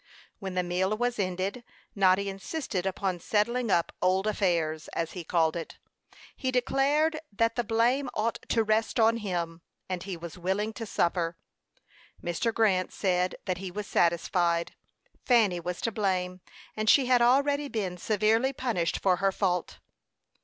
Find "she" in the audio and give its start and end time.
16.89-17.05